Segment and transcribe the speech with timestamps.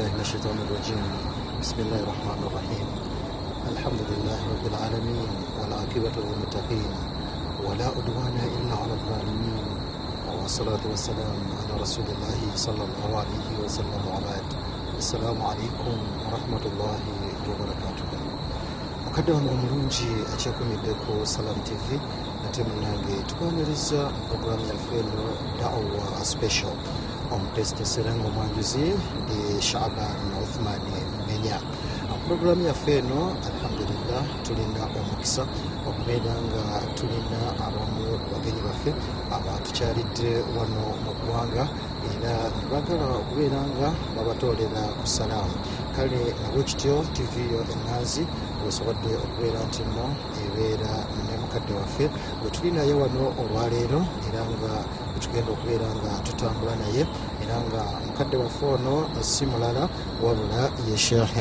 [0.00, 1.04] بالله من الشيطان الرجيم.
[1.60, 2.86] بسم الله الرحمن الرحيم.
[3.72, 5.30] الحمد لله رب العالمين
[5.60, 6.92] والعاقبة للمتقين.
[7.68, 9.64] ولا عدوان إلا على الظالمين.
[10.40, 14.46] والصلاة والسلام على رسول الله صلى الله عليه وسلم وبعد.
[14.98, 17.00] السلام عليكم ورحمة الله
[17.48, 18.08] وبركاته.
[19.04, 22.00] mukadde wange omulungi akyekumiddeko salam tv
[22.46, 25.24] ate munange tukwaniriza puroguramu yaffe eno
[25.60, 26.72] dawa special.
[27.34, 28.84] Omutesitesera nga omwanjuzi
[29.22, 29.38] ndi
[29.68, 30.82] shaban uthman
[31.26, 31.58] menya.
[32.26, 35.42] Programu yaffe eno alhamdulillah tulina omukisa.
[35.88, 36.62] Okubeera nga
[36.96, 38.90] tulina abamu bagenyi baffe
[39.36, 41.64] abatukyalidde wano mu ggwanga
[42.12, 45.56] era nebagala okubeera nga babatoolera ku salaamu.
[45.96, 48.22] Kale nabwe kityo tv yo enganzi
[48.64, 50.06] wesobodde okubeera nti nno
[50.44, 50.92] ebeera
[51.26, 52.04] ne mukadde waffe.
[52.40, 54.72] Gwe tuli naye wano olwaleero era nga
[55.20, 57.02] wetugenda okubeera nga tutambula naye
[57.44, 59.84] era nga mukadde waffe ono si mulala
[60.24, 61.34] wabula ye sheekh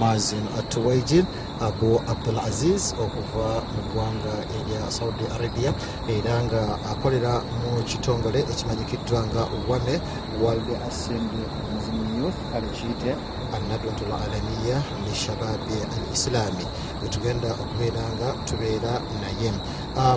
[0.00, 1.26] mazin atuwaijin
[1.60, 5.70] abu abdul aziz okuva mu ggwanga erya saudi arabia
[6.08, 9.94] era nga akolera mu kitongole ekimanyikiddwa nga wane
[10.40, 13.12] world assembly muslim youth kale kiyite
[13.56, 16.64] annadwatul alamiya lishababi al islami
[17.02, 19.50] wetugenda okubeera nga tubeera naye.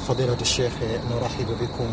[0.06, 1.88] Fadilat shekhe nurahibu bikum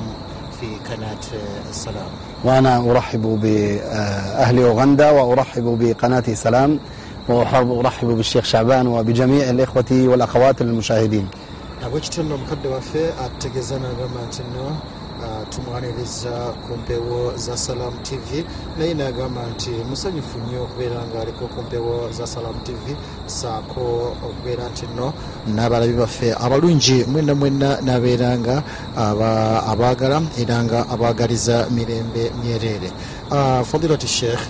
[0.60, 1.24] في قناة
[1.70, 2.10] السلام.
[2.44, 6.80] وأنا أرحب بأهل أوغندا وأرحب بقناة سلام
[7.28, 11.28] وأرحب بالشيخ شعبان وبجميع الإخوة والأخوات المشاهدين.
[11.84, 14.76] أوجت النمقدمة في أتجزنا بما تنوه
[15.49, 18.45] tumwaniriza ku mpewo za salam tv
[18.77, 22.95] naye n'agamba nti musanyufu nnyo okubeera ng'aliko ku mpewo za salam tv
[23.25, 25.13] saako okubeera nti nno
[25.55, 28.55] n'abalabi baffe abalungi mwena mwena n'abeera nga
[29.71, 32.89] abaagala era nga abaagaliza mirembe myereere
[33.69, 34.43] fadilat sheikh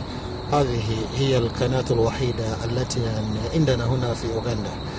[0.52, 0.84] هذه
[1.16, 3.00] هي القناة الوحيدة التي
[3.54, 4.92] عندنا هنا في أوغندا آه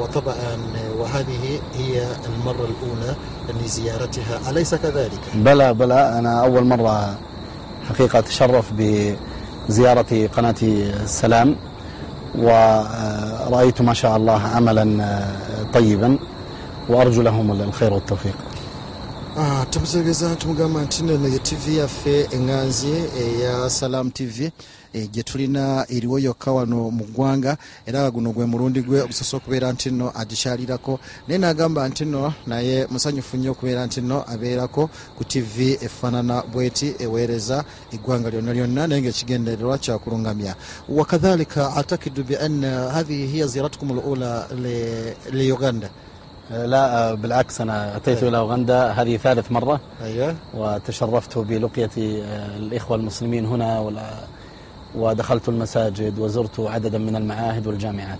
[0.00, 0.56] وطبعا
[0.98, 3.16] وهذه هي المرة الأولى
[3.64, 6.18] لزيارتها أليس كذلك؟ بلى بلى.
[6.18, 7.14] أنا أول مرة
[7.88, 11.56] حقيقة تشرف بزيارة قناة السلام
[12.38, 15.18] ورأيت ما شاء الله عملا
[15.74, 16.18] طيبا
[16.88, 18.34] وأرجو لهم الخير والتوفيق.
[19.42, 22.92] Ah, tumutegeeza tumugamba nti nno ye tv yaffe eŋŋanzi
[23.22, 24.52] eya salam tv
[24.92, 27.56] e, gye tulina eriwo yokka wano mu ggwanga.
[27.86, 31.00] Era nga guno gwe mulundi gwe ogusosa okubeera nti nno agikyalirako.
[31.26, 36.94] Naye n'agamba nti nno naye musanyufu nnyo okubeera nti nno abeerako ku tv efaanana bweti
[36.98, 37.64] eweereza
[37.94, 40.54] eggwanga lyonna lyonna naye ngaekigendererwa kyakulungamya
[40.88, 44.48] wakadhalika atakidu bianna hadhihi hiya ziyaratukum lula
[45.32, 45.88] liuganda
[46.50, 49.80] لا بالعكس أنا أتيت إلى أوغندا هذه ثالث مرة.
[50.02, 51.90] أيوه وتشرفت بلقية
[52.58, 53.92] الإخوة المسلمين هنا
[54.94, 58.18] ودخلت المساجد وزرت عددا من المعاهد والجامعات.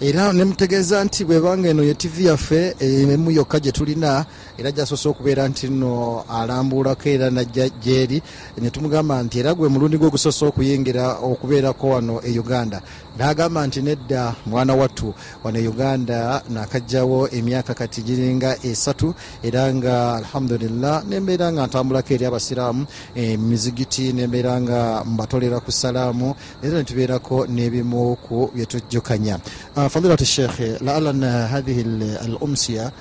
[0.00, 4.24] Era nemutegeeza nti bwebanga eno ye tv yaffe emu yokka gye tulina
[4.58, 8.22] era gyasoose okubeera nti nno alambulako era najja gyeri
[8.58, 12.82] netumugamba nti era gwe mulundi gwe ogusoose okuyingira okubeerako wano e uganda.
[13.18, 20.14] N'agamba nti nedda mwana wattu wano e uganda nakajjawo emyaka kati giringa esatu era nga
[20.16, 28.16] alhamdulillah nembeera nga ntambulako eri abasiraamu emizigiti nembeera nga mbatolera ku salaamu era netubeerako n'ebimu
[28.16, 29.38] ku byetujjukanya
[29.74, 31.80] فضيلة الشيخ لعلنا هذه
[32.26, 32.92] الأمسية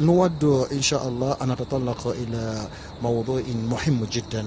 [0.00, 2.68] نود إن شاء الله أن نتطرق إلى
[3.02, 4.44] موضوع مهم جدا.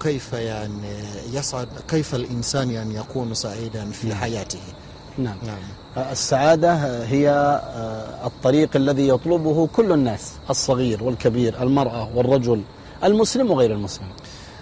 [0.00, 0.94] كيف يعني
[1.32, 4.58] يسعد كيف الإنسان يعني يكون سعيدا في حياته؟
[5.18, 5.36] نعم.
[5.46, 5.62] نعم.
[6.10, 6.74] السعادة
[7.04, 7.30] هي
[8.24, 12.62] الطريق الذي يطلبه كل الناس الصغير والكبير المرأة والرجل
[13.04, 14.06] المسلم وغير المسلم.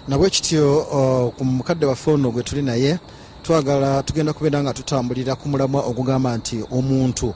[0.09, 0.83] نبwekityo
[1.37, 2.99] ku mukadde waffe ono gwe tuli naye.
[3.42, 7.34] twagala tugenda kubeera nga tutambulira ku mulamwa ogugamba nti omuntu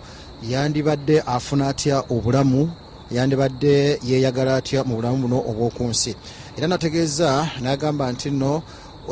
[0.51, 2.71] yandibadde afuna atya obulamu
[3.11, 6.13] yandibadde yeeyagala atya mu bulamu buno obw'oku nsi
[6.57, 7.29] era nategeeza
[7.63, 8.63] n'agamba nti nno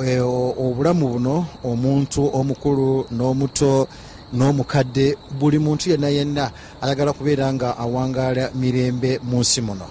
[0.07, 1.35] e, o- obulamu buno
[1.65, 3.89] omuntu omukulu n'omuto
[4.33, 6.51] n'omukadde buli muntu yenna yenna
[6.83, 9.87] ayagala kubeera nga awangaala mirembe mu nsi muno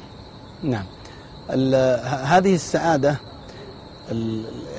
[0.63, 0.85] نعم
[1.49, 3.17] ال- ه- هذه السعادة ال-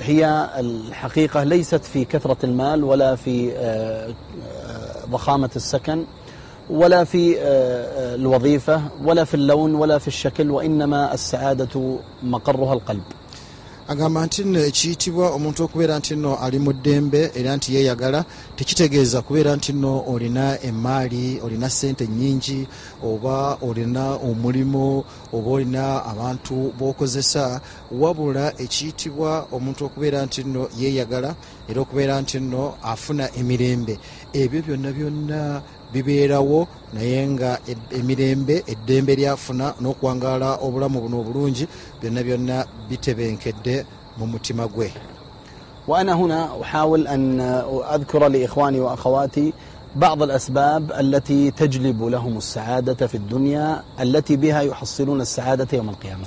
[0.00, 3.52] هي الحقيقة ليست في كثرة المال ولا في
[5.10, 6.04] ضخامة السكن
[6.70, 7.36] ولا في
[8.14, 13.02] الوظيفة ولا في اللون ولا في الشكل وإنما السعادة مقرها القلب.
[13.88, 18.24] Agamba nti nno ekiyitibwa omuntu okubeera nti nno ali mu ddembe era nti yeeyagala
[18.56, 22.66] tekitegeeza kubeera nti nno olina emaali olina sente nyingi
[23.04, 27.60] oba olina omulimu oba olina abantu b'okozesa
[28.00, 31.30] wabula ekiyitibwa omuntu okubeera nti nno yeeyagala
[31.68, 33.98] era okubeera nti nno afuna emirembe.
[34.32, 35.62] Ebyo byonna byonna
[35.94, 37.50] bibeerawo naye nga
[37.98, 41.64] emirembe eddembe lyafuna n'okuwangaala obulamu buno obulungi
[42.00, 42.56] byonna byonna
[42.88, 43.74] bitebenkedde
[44.18, 44.90] mu mutima gwe.
[45.88, 47.40] وأنا هنا أحاول أن
[47.94, 49.52] أذكر لإخواني وأخواتي
[49.96, 56.24] بعض الأسباب التي تجلب لهم السعادة في الدنيا التي بها يحصلون السعادة يوم القيامة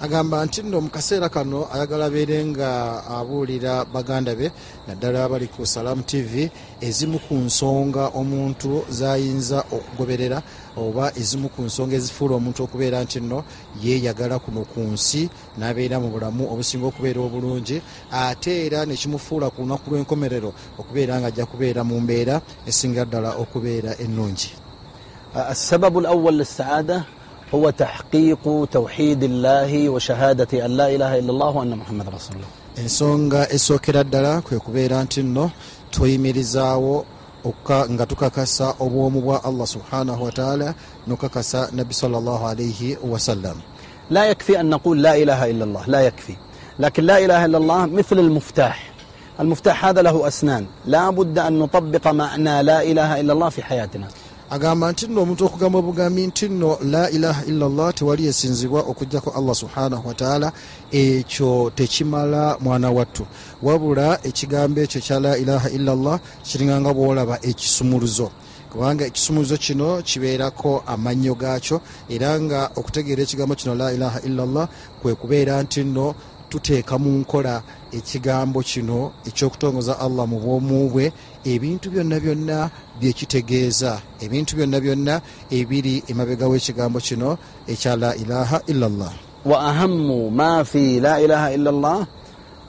[0.00, 2.70] agamba nti nno mu kaseera kano ayagala abeere nga
[3.06, 4.50] abuulira baganda be
[4.86, 6.50] naddala abali ku salamu tv
[6.80, 10.42] ezimu ku nsonga omuntu zayinza okugoberera
[10.76, 13.44] oba ezimu ku nsonga ezifuula omuntu okubeera nti nno
[13.82, 17.80] yeeyagala kuno ku nsi n'abeera mu bulamu obusinga okubeera obulungi
[18.10, 23.94] ate era nekimufuula ku lunaku lw'enkomerero okubeera nga ajja kubeera mu mbeera esinga ddala okubeera
[24.04, 24.50] ennungi
[25.34, 27.02] السبب الأول للسعادة
[27.55, 32.47] هو تحقيق توحيد الله وشهادة أن لا إله إلا الله وأن محمد رسول الله.
[32.77, 35.51] Ensonga esookera ddala kwe kubeera nti nno
[35.91, 37.05] tweyimirizaawo
[37.89, 40.73] nga tukakasa obwomu bwa allah subhanahu wataala
[41.07, 43.57] nokakasa nabbi salaalaihi wasallam
[44.09, 46.37] la yakfi an naqul la ilaha illa allah la yakfi
[46.79, 48.91] لكن لا إله إلا الله مثل المفتاح.
[49.39, 50.65] المفتاح هذا له أسنان.
[50.85, 54.07] لا بد أن نطبق معنى لا إله إلا الله في حياتنا.
[54.49, 59.55] Agamba nti nno omuntu okugamba obugambi nti nno la ilaha illallah tewali esinzibwa okugjako allah
[59.55, 60.51] subhanahu wataala
[60.91, 63.25] ekyo tekimala mwana wattu.
[63.61, 68.31] Wabula ekigambo ekyo kya la ilaha illallah kiringanga bwolaba ekisumuluzo.
[68.71, 74.67] Kubanga ekisumuluzo kino kibeerako amannyo gaakyo era nga okutegeera ekigambo kino la ilaha illallah
[75.01, 76.15] kwe kubeera nti nno
[76.48, 77.62] tuteeka mu nkola
[77.92, 81.12] ekigambo kino ekyokutongoza allah mu bwomu bwe
[81.44, 82.70] ebintu byonna byonna
[83.00, 85.20] byekitegeeza ebintu byonna byonna
[85.50, 89.12] ebiri emabega w'ekigambo kino ekya la ilaha illallah
[89.44, 92.06] وأهم ما في لا إله إلا الله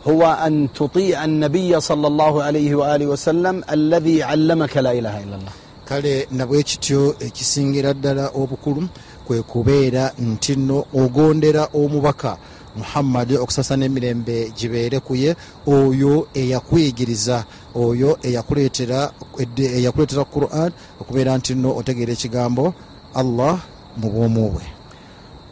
[0.08, 5.52] هو أن تطيع النبي صلى الله عليه وآله وسلم الذي علمك لا إله إلا الله
[5.86, 8.88] kale nabwe kityo ekisingira ddala obukulu
[9.28, 12.38] kwe kubeera nti nno ogondera omubaka
[12.78, 15.36] muhammadi okusasa n'emirembe gibeere ku ye
[15.68, 17.44] oyo eyakuyigiriza
[17.76, 19.12] oyo eyakuleetera
[19.44, 22.74] edde- eyakuleetera quran okubeera nti nno otegeera ekigambo
[23.16, 23.60] allah
[23.98, 24.64] mu bwomu bwe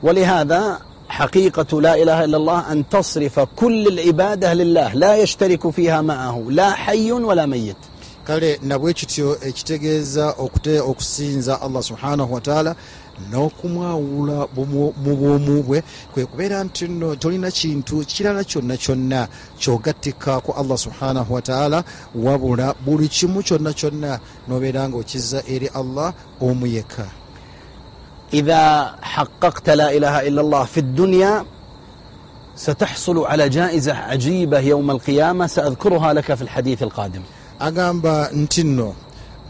[0.03, 0.79] ولهذا
[1.09, 6.71] حقيقة لا إله إلا الله أن تصرف كل العبادة لله لا يشترك فيها معه لا
[6.71, 7.75] حي ولا ميت
[8.27, 12.75] kale nabwe kityo ekitegeeza okute- okusinza allah subhanahu wataala
[13.30, 15.82] n'okumwawula mu bwomu bwe
[16.12, 19.28] kwe kubeera nti nno tolina kintu kirala kyonna kyonna
[19.58, 21.84] kyogattika ku allah subhanahu wataala
[22.14, 27.06] wabula buli kimu kyonna kyonna nobeera nga okizza eri allah omu yekka.
[28.32, 31.44] Idha haqaqta la ilaha illa llah fi dduniya
[32.58, 37.22] ستحصل على جائزة عجيبة يوم القيامة سأذكرها لك في الحديث القادم
[37.60, 38.92] أقام بنتنو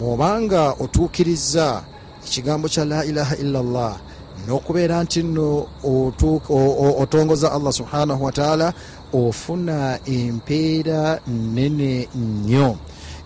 [0.00, 1.82] مبانغا أتوكرزا
[2.28, 3.92] ekigambo kya la ilaha illallah
[4.46, 5.66] n'okubeera nti nno
[7.02, 8.72] otongoza allah subhanahu wataala
[9.12, 12.76] ofuna empeera nnene nnyo.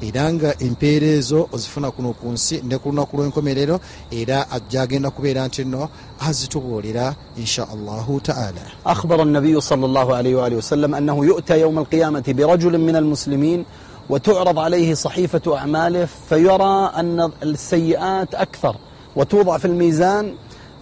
[0.02, 3.76] Era nga empeera ezo ozifuna kuno ku nsi ne ku lunaku lw'enkomerero
[4.10, 5.88] era ajja agenda kubeera nti nno
[6.28, 8.62] azitubuulira insha allahu taala.
[8.84, 13.64] Akhbara nabiyu sal llah alaihi waalihi wasallam annahu yu'ta yauma alqiyamati birajulin min almuslimin
[14.10, 18.76] وتعرض عليه صحيفة أعماله فيرى أن السيئات أكثر
[19.15, 20.33] وتوضع في الميزان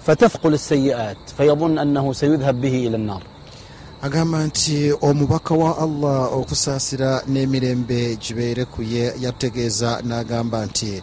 [0.06, 3.24] فتثقل السيئات فيظن أنه سيذهب به إلى النار
[4.02, 11.02] agamba nti omubaka wa allah okusaasira n'emirembe gibeere ku ye yategeeza n'agamba nti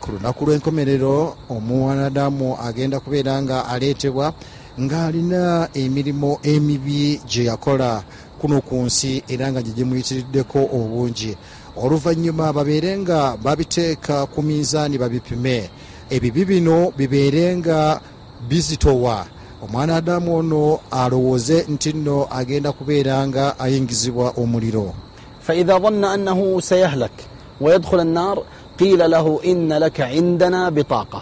[0.00, 4.32] ku lunaku lw'enkomerero omuwanadamu agenda kubeera nga aleetebwa
[4.80, 8.02] ng'alina emirimu emibi gye yakola
[8.38, 11.36] kuno ku nsi era nga gye gimuyitiriddeko obungi
[11.76, 15.70] oluvannyuma babeere nga babiteeka ku minzaani babipime
[16.09, 18.01] ebibi bino bibeere nga
[18.49, 19.25] bizitowa.
[19.63, 24.93] Omwana adamu ono alowooze nti nno agenda kubeera nga ayingizibwa omuliro.
[25.39, 28.43] Faidha dhanna annahu sayahlak ويدخل النار
[28.79, 31.21] قيل له إن لك عندنا بطاقة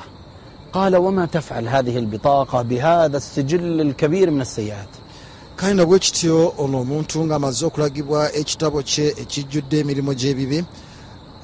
[0.73, 4.87] قال وما تفعل هذه البطاقة بهذا السجل الكبير من السيئات
[5.57, 10.65] kale nabwe kityo ono omuntu ng'amaze okulagibwa ekitabo kye ekijjudde emirimu gy'ebibi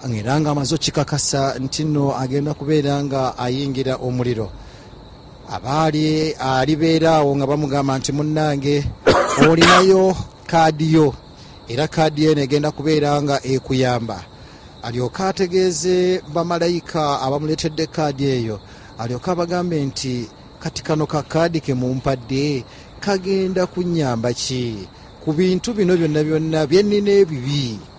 [0.06, 4.52] era ng'amaze okikakasa nti nno agenda kubeera nga ayingira omuliro.
[5.50, 8.86] Abaali alibeera awo nga bamugamba nti munnange
[9.50, 11.14] olinayo kaadi yo
[11.68, 14.22] era kaadi eno egenda kubeera nga ekuyamba.
[14.84, 18.60] Alyoke ategeeze bamalayika abamuleetedde kaadi eyo.
[19.00, 22.64] Alyoke abagambe nti kati kano ka kaadi ke mumpadde
[23.00, 24.88] kagenda kunyamba ki?
[25.24, 27.97] Ku bintu bino byonna byonna byennina ebibi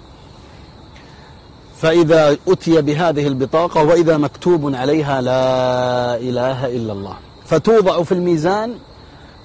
[1.82, 7.16] فإذا أتي بهذه البطاقة وإذا مكتوب عليها لا إله إلا الله.
[7.46, 8.74] فتوضع في الميزان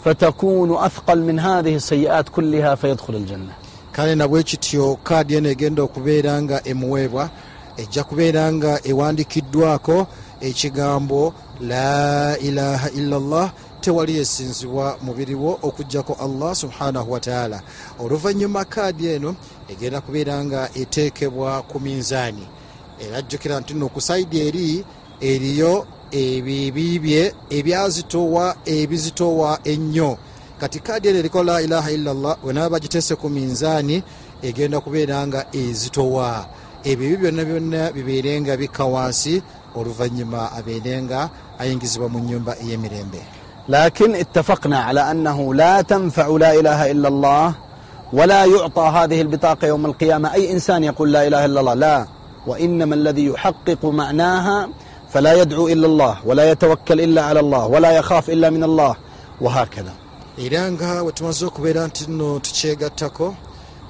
[0.05, 3.53] فتكون أثقل من هذه السيئات كلها فيدخل الجنة.
[3.91, 7.29] Kale nabwe kityo kaadi eno egenda okubeera nga emuweebwa
[7.77, 10.07] ejja kubeera nga ewandikiddwako
[10.41, 17.61] ekigambo la ilaha illallah tewali yesinzibwa mubiri wo okugjako allah subhanahu wataala
[17.99, 19.35] oluvannyuma kaadi eno
[19.73, 22.47] egenda kubeera nga eteekebwa ku minzaani.
[22.99, 24.85] Eh, Era jjukira nti nno ku saidi eri
[25.21, 30.17] eriyo ebibiibye ebyazitoowa ebizitoowa ennyo.
[30.59, 34.03] Kati kaadi eno eriko la ilaha illallah wenaaba bagiteese ku minzaani
[34.41, 36.45] egenda kubeera nga ezitowa
[36.83, 39.41] ebyo ebyo byonna byonna bibeere nga bikka wansi
[39.75, 43.21] oluvannyuma abeere nga ayingizibwa mu nyumba ey'emirembe.
[43.67, 47.55] Lakin ittafaqna ala annahu la tanfau la ilaha illa allah
[48.12, 52.06] ولا يعطى هذه البطاقة يوم القيامة أي إنسان يقول لا إله إلا الله لا
[52.46, 54.68] وإنما الذي يحقق معناها
[55.12, 58.96] فلا يدعو إلا الله ولا يتوكل إلا على الله ولا يخاف إلا من الله
[59.40, 59.92] وهكذا
[60.38, 63.34] era nga wetumaze okubeera nti nno tukyegattako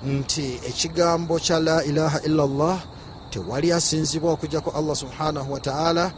[0.06, 2.78] nti ekigambo kya la ilaha illallah
[3.30, 6.12] tewali asinzibwa okugjako allah subhanahu wataala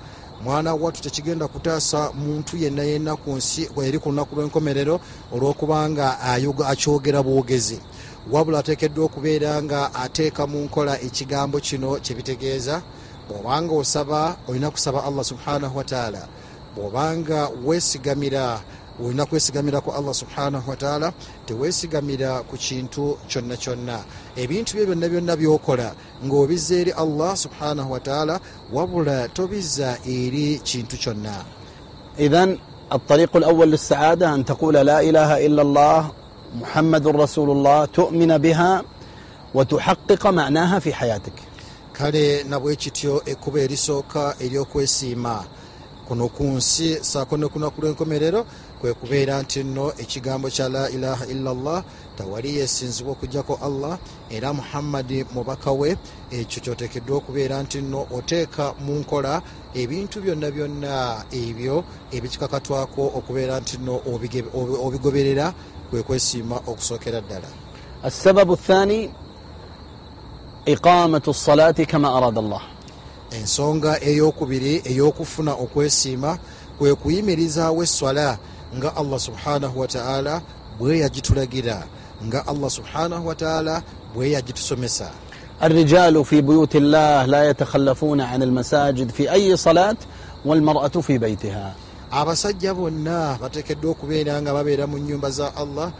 [0.44, 5.00] mwana wattu tekigenda kutaasa muntu yenna yenna ku nsi eri ku lunaku lw'enkomerero
[5.34, 7.78] olw'okubanga ayoga- akyogera bwogezi
[8.30, 12.82] wabula ateekeddwa okubeera nga ateeka mu nkola ekigambo kino kyebitegeeza
[13.28, 16.28] bw'obanga osaba olina kusaba allah subhanahu wataala
[16.76, 18.60] bw'obanga weesigamira
[19.04, 21.12] olina kwesigamira ku allah subhanahu wataala
[21.46, 24.04] teweesigamira ku kintu kyonna kyonna
[24.36, 25.94] ebintu bye byonna byonna byokola
[26.24, 28.40] ng'obizza eri allah subhanahu wataala
[28.72, 31.60] wabula tobizza eri kintu kyonna
[32.20, 32.56] إذا
[32.92, 36.10] الطريق الأول للسعادة أن تقول لا إله إلا الله
[36.60, 38.82] محمد رسول الله تؤمن بها
[39.54, 41.32] وتحقق معناها في حياتك
[41.92, 45.44] kale nabwe kityo ekkuba erisooka ery'okwesiima
[46.08, 48.46] kuno ku nsi saako ne kunaku lw'enkomerero
[48.80, 51.84] kwe kubeera nti nno ekigambo kya la ilaha illallah
[52.16, 53.98] tewali yesinzibwa okugjako allah
[54.30, 55.96] era muhammadi mubaka we
[56.30, 59.42] ekyo kyoteekeddwa okubeera nti nno oteeka mu nkola
[59.74, 65.52] ebintu byonna byonna ebyo ebikikakatwako okubeera nti nno obige- obi- obigoberera
[65.89, 67.47] kwe kwesiima okusookera ddala.
[68.03, 69.11] Assababu thani
[70.65, 72.61] iqamatu salaati kama arada allah.
[73.31, 76.37] Ensonga eyokubiri eyokufuna okwesiima
[76.77, 78.37] kwe kuyimirizaawo eswala
[78.77, 80.41] nga allah subhanahu wataala
[80.79, 81.87] bwe yagitulagira
[82.25, 85.11] nga allah subhanahu wataala bwe yagitusomesa.
[85.63, 89.95] الرجال في بيوت الله لا يتخلفون عن المساجد في أي صلاة
[90.45, 91.75] والمرأة في بيتها
[92.11, 95.91] abasajja bonna bateekeddwa okubeera nga babeera mu nyumba za allah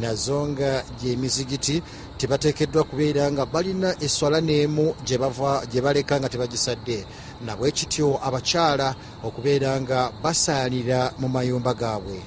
[0.00, 1.82] nazo nga gyemizigiti
[2.18, 4.94] tebateekeddwa kubeera nga balina eswala n'emu
[5.70, 7.04] gye baleka nga tebagisadde.
[7.44, 8.94] Nabwe kityo abakyala
[9.24, 12.20] okubeera nga basaanira mu mayumba gaabwe.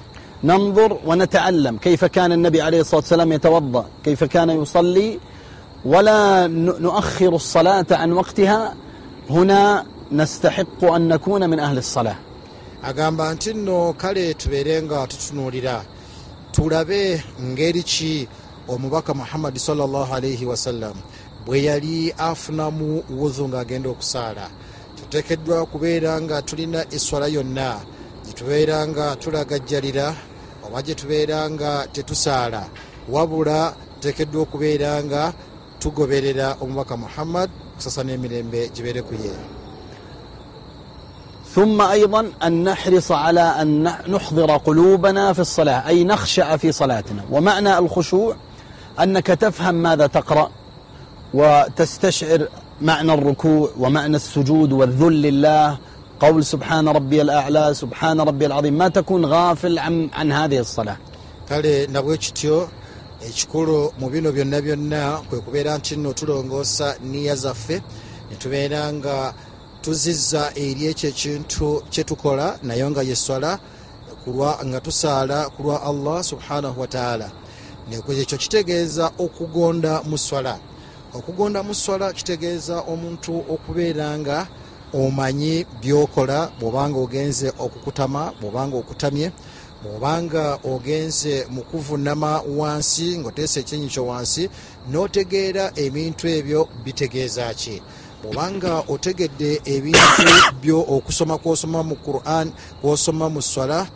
[0.44, 5.18] ننظر ونتعلم كيف كان النبي عليه الصلاة والسلام يتوضأ كيف كان يصلي
[5.84, 6.46] ولا
[6.86, 8.74] نؤخر الصلاة عن وقتها
[9.30, 12.16] هنا نستحق أن نكون من أهل الصلاة
[12.86, 15.84] agamba nti nno kale tubeere nga tutunuulira.
[16.52, 18.28] Tulabe ngeri ki
[18.68, 20.94] omubaka muhammadi salllahalaihi wasallam
[21.44, 24.46] bwe yali afunamu wuzu ng'agenda okusaala.
[24.96, 27.82] Tuteekeddwa kubeera nga tulina eswala yonna
[28.24, 30.06] gyetubeera nga tulagajjalira
[30.66, 32.70] oba gye tubeera nga tetusaala.
[33.08, 35.34] Wabula tuteekeddwa okubeera nga
[35.82, 39.55] tugoberera omubaka muhammad kusasa n'emirembe gibeere ku ye
[41.56, 47.24] ثم أيضا أن نحرص على أن نحضر قلوبنا في الصلاة أي نخشع في صلاتنا.
[47.30, 48.36] ومعنى الخشوع؟
[49.02, 50.50] أنك تفهم ماذا تقرأ
[51.34, 52.48] وتستشعر
[52.80, 55.78] معنى الركوع ومعنى السجود والذل لله.
[56.20, 58.74] قول سبحان ربي الأعلى سبحان ربي العظيم.
[58.78, 60.96] ما تكون غافل عن, عن هذه الصلاة.
[61.48, 62.68] Kale nabwe kityo
[63.28, 67.82] ekikulu mu bino byonna byonna kwe kubeera nti nno tulongoosa niya zaffe
[68.30, 69.34] netubeera nga
[69.86, 73.58] tuzizza eri ekyo ekintu kyetukola naye nga yeswala
[74.66, 77.30] nga tusaala ku lwa allah subhanahu wataala
[78.22, 80.58] ekyo kitegeeza okugonda mu swala.
[81.14, 84.46] Okugonda mu swala kitegeeza omuntu okubeera nga
[84.94, 89.30] omanyi byokola bw'obanga ogenze okukutama bw'obanga okutamye
[89.82, 94.50] bw'obanga ogenze mu kuvunama wansi ng'oteesa ekyenyi kyo wansi
[94.90, 97.78] n'otegeera ebintu ebyo bitegeeza ki
[98.26, 99.98] bw'obanga otegedde ebintu
[100.62, 103.86] byo okusoma kwosoma mu quran kwosoma mu swala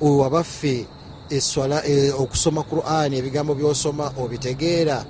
[0.00, 0.86] wabaffe
[1.30, 5.04] eswala eh, okusoma quran ebigambo byosoma obitegeera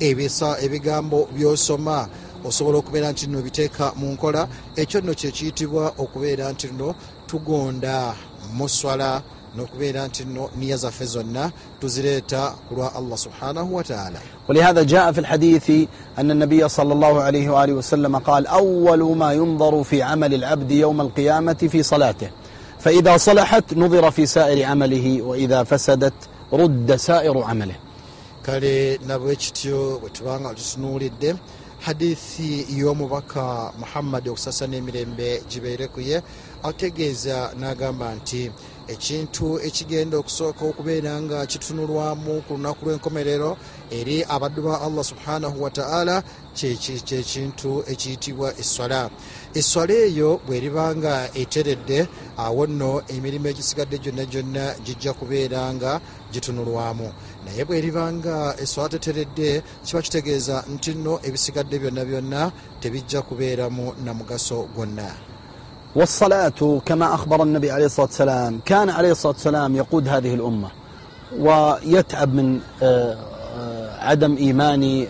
[0.00, 2.08] ebigambo byosoma
[2.44, 6.94] osobola okubeera nti nno biteeka mu nkola ekyo nno kyekiyitibwa okubeera nti nno
[7.26, 8.14] tugonda
[8.56, 9.22] mu swala
[9.56, 15.20] nokubeera nti no niya zaffe zonna tuzireeta ku lwa allah subhanahu wataala ولهذا جاء في
[15.20, 15.70] الحديث
[16.18, 21.00] أن النبي صلى الله عليه وآله وسلم قال أول ما ينظر في عمل العبد يوم
[21.00, 22.30] القيامة في صلاته.
[22.78, 26.14] فإذا صلحت نظر في سائر عمله وإذا فسدت
[26.52, 27.74] رد سائر عمله.
[28.42, 31.34] Kale nabwe kityo bwe tubanga tutunuulidde
[31.80, 36.22] hadithi y'omubaka muhammadi okusasana emirembe gibeere ku ye
[36.62, 38.50] ategeeza n'agamba nti
[38.92, 43.56] ekintu ekigenda okusooka okubeera nga kitunulwamu ku lunaku lw'enkomerero
[43.90, 46.22] eri abaddu ba allah subhanahu wataala
[46.54, 49.10] kyekintu ekiyitibwa esswala.
[49.54, 56.00] Esswala eyo bw'eriba nga eteredde awo nno emirimu egisigadde gyonna gyonna gijja kubeera nga
[56.32, 57.08] gitunulwamu.
[57.44, 62.40] Naye bw'eriba nga esswala teteredde kiba kitegeeza nti nno ebisigadde byonna byonna
[62.80, 65.31] tebijja kubeeramu na mugaso gwonna
[65.96, 70.68] والصلاة كما أخبر النبي عليه الصلاة والسلام كان عليه الصلاة والسلام يقود هذه الأمة
[71.38, 72.60] ويتعب من
[73.98, 75.06] عدم إيمان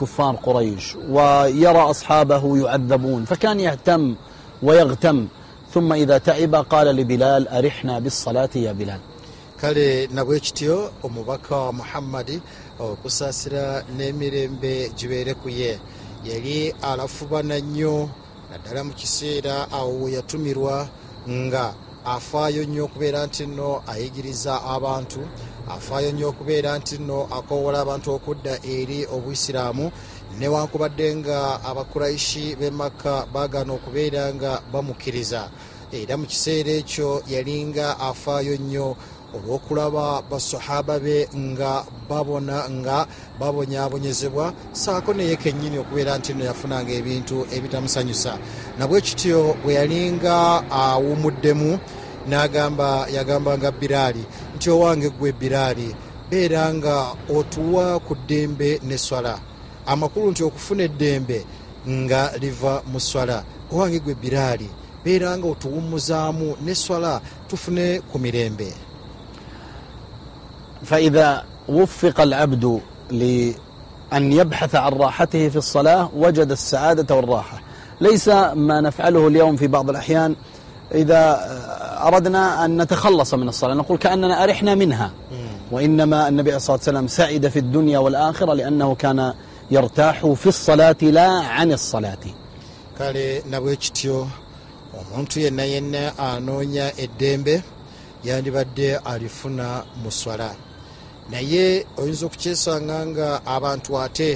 [0.00, 4.14] كفار قريش ويرى أصحابه يعذبون فكان يهتم
[4.62, 5.26] ويغتم.
[5.74, 9.00] ثم إذا تعب قال لبلال أرحنا بالصلاة يا بلال.
[9.62, 12.40] Kale nabwe kityo omubaka wa muhammadi
[12.80, 15.78] okusaasira n'emirembe gibeere ku ye.
[16.24, 18.08] Yali alafuubana nnyo
[18.52, 20.88] naddala mu kiseera awo we yatumirwa
[21.28, 25.20] nga afaayo nnyo okubeera nti nno ayigiriza abantu
[25.74, 29.86] afaayo nnyo okubeera nti nno akoowola abantu okudda eri obuyisiraamu.
[30.38, 35.42] Newankubadde nga abakuraishi b'e makka baagaana okubeera nga bamukkiriza
[35.92, 38.96] era mu kiseera ekyo yalinga afaayo nnyo
[39.36, 43.06] olw'okulaba basahaba be nga babona nga
[43.40, 48.32] babonyabonyezebwa saako neye kennyini okubeera nti nno yafunanga ebintu ebitamusanyusa.
[48.78, 50.36] Nabwe kityo bwe yalinga
[50.70, 51.78] awumuddemu
[52.28, 54.24] n'agamba yagambanga biraali
[54.56, 55.88] nti owange gwe biraali
[56.30, 56.96] beera nga
[57.36, 59.34] otuwa ku ddembe n'eswala
[59.86, 61.38] amakulu nti okufuna eddembe
[61.88, 63.44] nga liva mu swala.
[63.72, 64.68] Owange gwe biraali
[65.04, 68.91] beera nga otuwummuzaamu n'eswala tufune ku mirembe
[70.84, 77.60] فإذا وفق العبد لأن يبحث عن راحته في الصلاة وجد السعادة والراحة.
[78.00, 80.36] ليس ما نفعله اليوم في بعض الأحيان
[80.94, 81.40] إذا
[82.06, 83.74] أردنا أن نتخلص من الصلاة.
[83.74, 85.10] نقول كأننا أرحنا منها.
[85.72, 89.34] وإنما النبي صلى الله عليه وسلم سعد في الدنيا والآخرة لأنه كان
[89.70, 92.18] يرتاح في الصلاة لا عن الصلاة.
[92.98, 94.28] Kale nabwekityo
[95.00, 97.62] omuntu yenna yenna anoonya eddembe
[98.24, 100.50] yandibadde alifuna mu swala.
[101.32, 104.30] Naye oyinza okukyesanga nga abantu ate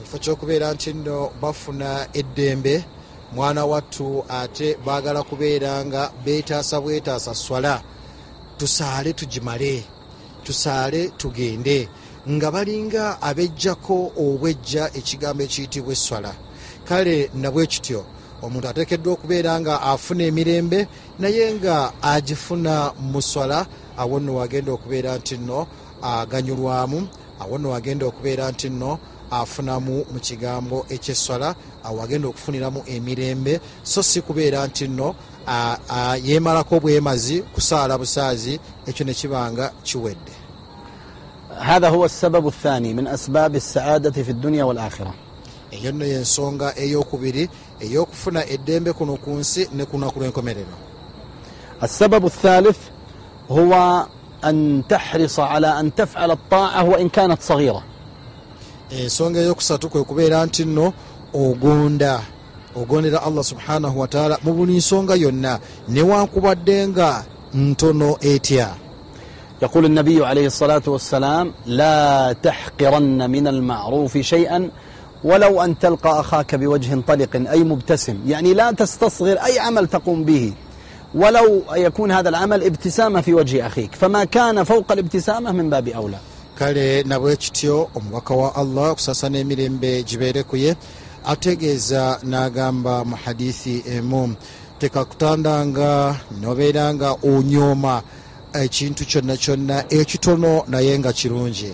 [0.00, 2.74] ekifo kyokubeera nti nno bafuna eddembe
[3.34, 7.74] mwana wattu ate baagala kubeera nga beetaasa bwetaasa swala.
[8.58, 9.84] Tusaale tugimale
[10.44, 11.88] tusaale tugende
[12.30, 16.32] nga balinga abejjako obwejja ekigambo ekiyitibwa esswala.
[16.88, 18.00] Kale nabwe kityo
[18.42, 22.74] omuntu ateekeddwa okubeera nga afuna emirembe naye nga agifuna
[23.10, 23.66] mu swala
[24.00, 25.66] awo nno wagenda okubeera nti nno
[26.02, 27.08] aganyulwamu.
[27.40, 28.98] Awo nno wagenda okubeera nti nno
[29.30, 33.60] afunamu mu kigambo ekyessala awo agenda okufuniramu emirembe.
[33.82, 35.14] So si kubeera nti nno
[36.22, 40.32] yemalako bwemazi kusaala busaazi ekyo ne kibanga kiwedde.
[41.58, 45.12] Hatha huwa sababu thani min asbaabi saadati fi dunia walakhira
[45.70, 47.48] eyo nno yensonga eyokubiri
[47.80, 50.76] eyokufuna eddembe kuno ku nsi ne ku lunaku lwenkomerero.
[51.80, 52.80] Assababu thalith
[53.48, 54.08] huwa
[54.44, 57.82] أن تحرص على أن تفعل الطاعة وإن كانت صغيرة.
[58.90, 60.92] Ensonga eyokusatu kwe kubeera nti nno
[61.34, 62.20] ogonda
[62.76, 67.24] ogondera allah subhanahu wataala mu buli nsonga yonna newankubadde nga
[67.54, 68.68] ntono etya?
[69.62, 74.70] يقول النبي عليه الصلاة والسلام لا تحقرن من المعروف شيئا
[75.24, 78.18] ولو أن تلقى أخاك بوجه طلق أي مبتسم.
[78.26, 80.52] يعني لا تستصغر أي عمل تقوم به.
[81.15, 86.17] ولو يكون هذا العمل ابتسامة في وجه أخيك فما كان فوق الابتسامة من باب أولى
[86.59, 90.75] kale nabwe kityo omubaka wa allah okusasa n'emirembe gibeere ku ye
[91.25, 94.35] ategeeza n'agamba mu hadithi emu
[94.79, 98.01] tekakutandanga nobeera nga onyooma
[98.53, 101.73] ekintu kyonna kyonna ekitono naye nga kirungi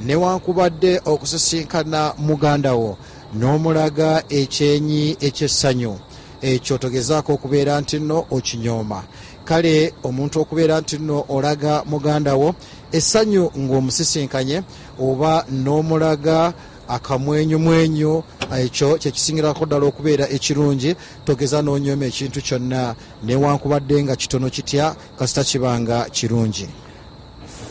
[0.00, 2.96] newankubadde okusisinkana muganda wo
[3.34, 5.94] n'omulaga ekyenyi ekyessanyu
[6.42, 9.02] ekyo togezaako okubeera nti nno okinyooma
[9.44, 12.54] kale omuntu okubeera nti nno olaga muganda wo
[12.92, 14.62] essanyu ng'omusisinkanye
[15.00, 16.52] oba n'omulaga
[16.88, 18.22] akamwenyumwenyu
[18.58, 25.98] ekyo kyekisingirako ddala okubeera ekirungi togeza n'onyoma ekintu kyonna newankubadde nga kitono kitya kasita kibanga
[26.16, 26.68] kirungi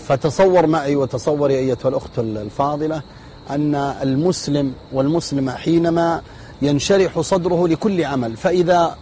[0.09, 3.01] فتصور معي وتصوري أيتها الأخت الفاضلة
[3.49, 6.21] أن المسلم والمسلمة حينما
[6.62, 8.36] ينشرح صدره لكل عمل.
[8.36, 8.96] فإذا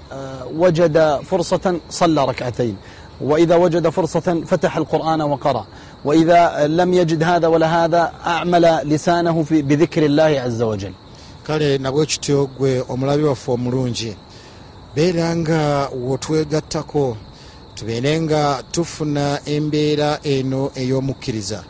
[0.56, 2.76] وجد فرصة صلى ركعتين.
[3.20, 5.66] وإذا وجد فرصة فتح القرآن وقرأ.
[6.04, 10.92] وإذا لم يجد هذا ولا هذا أعمل لسانه في بذكر الله عز وجل.
[11.46, 14.16] Kale nabwe kityo gwe omulabi waffe omulungi
[14.96, 17.16] beera nga wotwegattako
[17.74, 21.64] tubeere nga tufuna embeera eno ey'omukkiriza.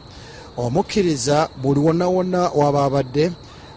[0.56, 3.32] Omukkiriza buli wonna wonna waba abadde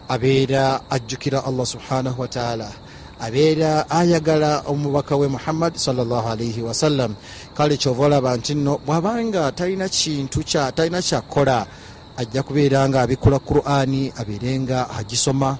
[0.10, 2.72] abeera ajjukira allah subhanahu wataala
[3.20, 7.16] abeera ayagala omubaka we muhammad salllahalaihi wasallam
[7.58, 10.44] kale kyova olaba nti nno bw'abanga talina kintu
[10.76, 11.68] talina kyakukola
[12.18, 15.58] ajja kubeera nga abikula qur'ani abeere nga agisoma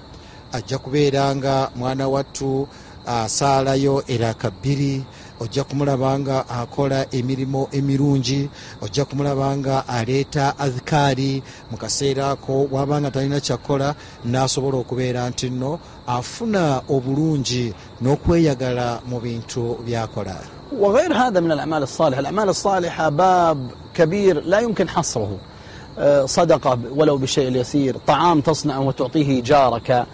[0.52, 2.68] ajja kubeera nga mwana wattu
[3.06, 5.04] asaalayo eraka bbiri
[5.40, 8.48] ojja kumulaba nga akola emirimu emirungi
[8.82, 13.94] ojja kumulaba nga aleeta adhikaari mu kaseera ako waba nga talina kyakola
[14.24, 20.36] n'asobola okubeera nti nno afuna obulungi n'okweyagala mu bintu byakola.
[20.72, 25.38] وغير هذا من الأعمال الصالحة الأعمال الصالحة باب كبير لا يمكن حصره
[26.24, 30.06] صدقة ولو بالشيء اليسير طعام تصنعه وتعطيه جارك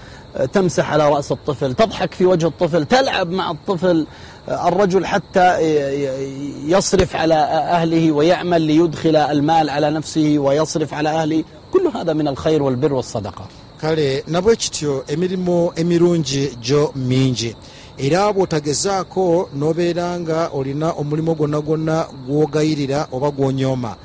[0.53, 4.07] تمسح على رأس الطفل تضحك في وجه الطفل تلعب مع الطفل
[4.48, 7.36] الرجل حتى ي- ي- يصرف على
[7.76, 11.43] أهله ويعمل ليدخل المال على نفسه ويصرف على أهله
[11.74, 13.46] كل هذا من الخير والبر والصدقة
[13.82, 17.56] kale nabwe kityo emirimu emirungi gyo mingi
[17.98, 23.96] era bw'otagezaako n'obeera nga olina omulimu gwonna gwonna gw'ogayirira oba gw'onyooma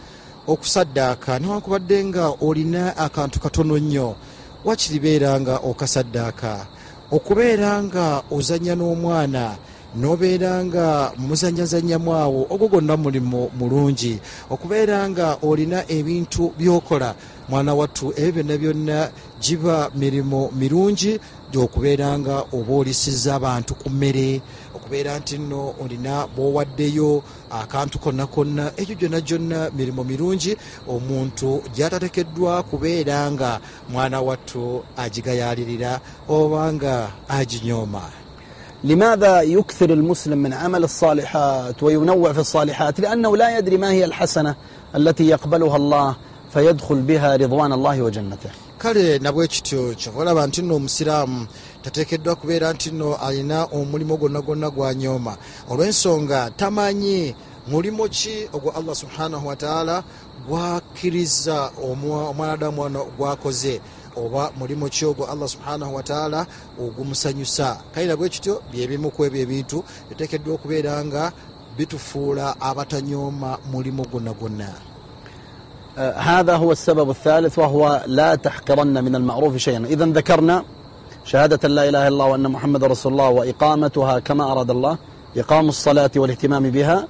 [0.49, 4.15] okusaddaaka newankubadde nga olina akantu katono nnyo
[4.65, 6.67] wakiribeera nga okasaddaaka
[7.11, 9.57] okubeera nga ozanya n'omwana
[9.96, 14.20] n'obeera nga muzanyazanyamu awo ogwo gwonna mulimu mulungi.
[14.50, 17.16] Okubeera nga olina ebintu byokola
[17.50, 19.10] mwana wattu ebyo byonna byonna
[19.42, 21.20] giba mirimu mirungi
[21.52, 24.42] gyokubeera nga oba olisiza abantu ku mmere.
[24.76, 32.64] Okubeera nti nno olina bwowaddeyo akantu konna konna egyo gyonna gyonna mirimu mirungi omuntu gyatatekeddwa
[32.64, 38.27] kubeera nga mwana wattu agigayalirira oba nga aginyooma
[38.85, 44.55] لماذا يكثر المسلم من عمل الصالحات وينوع في الصالحات لأنه لا يدري ما هي الحسنة
[44.97, 46.17] التي يقبلها الله
[46.53, 48.51] فيدخل بها رضوان الله وجنته
[48.83, 51.47] kale nabwe kityo kyova olaba nti nno omusiraamu
[51.83, 55.37] tateekeddwa kubeera nti nno alina omulimu gwonna gwonna gwanyooma
[55.71, 57.35] olw'ensonga tamanyi
[57.69, 60.03] mulimu ki ogwo allah subhanahu wataala
[60.49, 63.81] gwakkiriza omwa- omwanadamu wano gwakoze
[64.26, 66.46] oba mulimu ki ogwo allah subhanahu wataala
[66.80, 71.32] ogumusanyusa kale nabwe kityo byebimu ku ebyo ebintu bitekeddwa okubeera nga
[71.78, 74.72] bitufuula abatanyooma mulimu gwonna gwonna.
[76.18, 80.64] هذا هو السبب الثالث وهو لا تحقرن من المعروف شيئا إذا ذكرنا
[81.26, 84.98] شهادة لا إله إلا الله وأن محمد رسول الله وإقامتها كما أراد الله
[85.38, 87.08] إقام الصلاة والاهتمام بها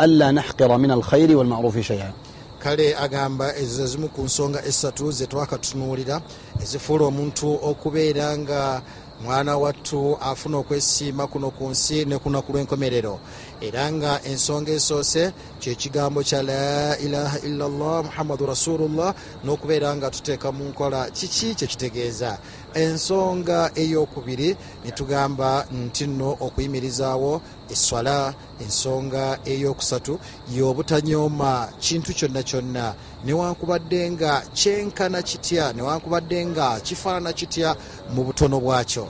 [0.00, 2.12] ألا نحقر من الخير والمعروف شيئا
[2.62, 6.20] kale agamba ezo zimu ku nsonga esatu ze twakatunuulira
[6.62, 8.82] ezifuula omuntu okubeera nga
[9.24, 13.20] mwana wattu afuna okwesiima kuno ku nsi ne kunaku lw'enkomerero.
[13.60, 20.64] Era nga ensonga esoose kyekigambo kya la ilaha illallah muhammadu rasulullah n'okubeera nga tuteeka mu
[20.64, 22.38] nkola kiki kyekitegeeza
[22.74, 30.18] ensonga eyokubiri netugamba nti nno okuyimirizaawo eswala ensonga eyokusatu
[30.56, 32.94] yobutanyooma kintu kyonna kyonna.
[33.24, 37.76] Newankubadde nga kyenkana kitya newankubadde nga kifaanana kitya
[38.14, 39.06] mu butono bwakyo?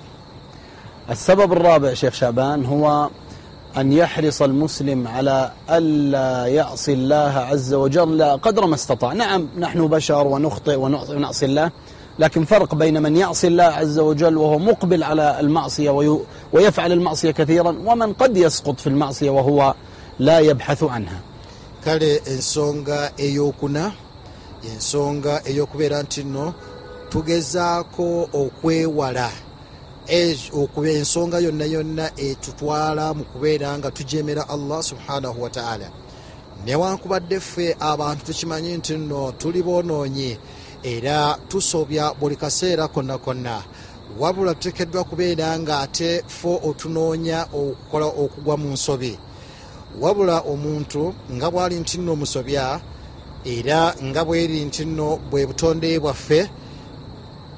[1.10, 3.10] السبب الرابع شيخ شعبان هو
[3.76, 10.26] أن يحرص المسلم على ألا يعصي الله عز وجل قدر ما استطاع نعم نحن بشر
[10.26, 11.70] ونخطئ ونعصي الله
[12.20, 15.90] لكن فرق بين من يعصي الله عز وجل وهو مقبل على المعصية
[16.52, 19.74] ويفعل المعصية كثيرا ومن قد يسقط في المعصية وهو
[20.18, 21.20] لا يبحث عنها.
[21.84, 23.92] Kale ensonga eyokuna
[24.72, 26.54] ensonga eyokubeera nti nno
[27.08, 29.30] tugezaako okwewala.
[30.06, 35.90] Ensonga yonna yonna etutwala mu kubeera nga tujemera allah subhanahu wataala
[36.66, 40.38] newankubadde ffe abantu tukimanyi nti nno tuli boonoonyi.
[40.82, 43.62] era tusobya buli kaseera konna konna.
[44.18, 49.18] Wabula tutekeddwa kubeera nga ate fo otunoonya okukola okugwa mu nsobi.
[50.00, 52.80] Wabula omuntu nga bwali nti nno musobya
[53.44, 56.50] era nga bweri nti nno bwe butonde bwaffe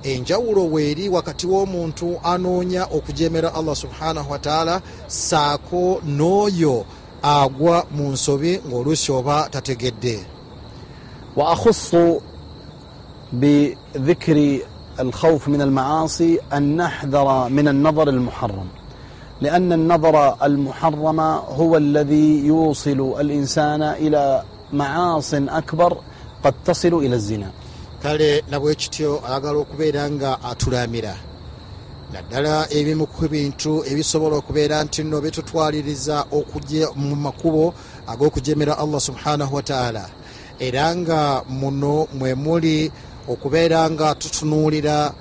[0.03, 6.85] enjawulo weeri wakati w'omuntu anoonya okujemera allah subhanahu wataala saako n'oyo
[7.23, 10.27] agwa mu nsobi ng'oluusi oba tategedde.
[11.37, 12.23] Waahusu
[13.33, 14.59] بذكر
[15.01, 18.69] الخوف من المعاصي أن نحذر من النظر المحرم.
[19.41, 21.21] لأن النظر المحرم
[21.61, 24.43] هو الذي يوصل الإنسان إلى
[24.73, 25.97] معاص أكبر
[26.45, 27.51] قد تصل إلى الزنا.
[28.03, 31.15] Kale nabwekityo ayagala okubeera nga atulaamira
[32.13, 37.75] naddala ebimu ku bintu ebisobola okubeera nti nno bitutwaliriza okuja mu makubo
[38.07, 40.05] ag'okujemera allah subhanahu wataala
[40.59, 42.93] era nga muno mwe muli
[43.29, 45.13] okubeera nga tutunuulira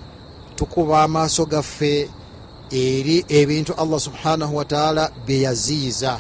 [0.56, 2.10] tukuba amaaso gaffe
[2.72, 6.20] eri ebintu allah subhanahu wataala bye yaziiza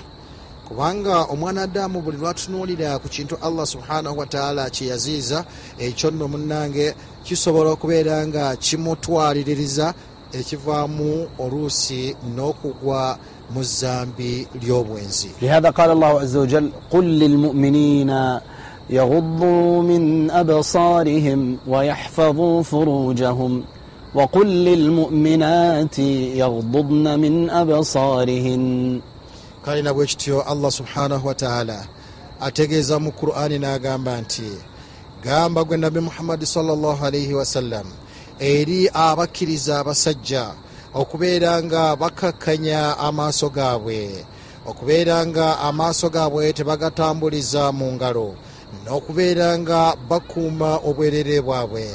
[0.67, 5.45] kubanga omwana adamu buli lwatunuulira ku kintu allah subhanahu wataala kye yaziiza
[5.79, 9.93] ekyo nno munnange kisobola okubeera nga kimutwaliririza
[10.33, 13.17] ekivaamu oluusi n'okugwa
[13.53, 15.29] mu zambi ly'obwenzi.
[15.41, 18.41] Lihadha qala llahu aza wajal qul lilmuminina
[18.91, 23.63] يغضوا من أبصارهم ويحفظوا فروجهم
[24.15, 25.99] وقل للمؤمنات
[26.35, 29.01] يغضضن من أبصارهن.
[29.65, 31.85] Kale nabwe kityo allah subhanahu wataala
[32.41, 34.51] ategeeza mu qur'ani n'agamba nti
[35.23, 37.85] gamba gwe nabi muhammadi salaalaihi wasallam
[38.39, 40.45] eri abakkiriza abasajja
[40.93, 44.25] okubeera nga bakakkanya amaaso gaabwe
[44.65, 48.33] okubeera nga amaaso gaabwe tebagatambulizza mu ngalo
[48.85, 51.85] n'okubeera nga bakuuma obwerere bwabwe.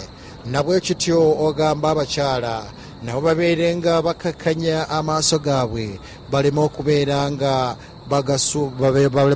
[0.47, 2.65] Nabwe kityo ogamba abakyala
[3.03, 5.99] nabo babeere nga bakakkanya amaaso gaabwe.
[6.31, 7.77] Baleme okubeera nga